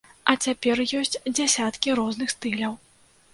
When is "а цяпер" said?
0.31-0.81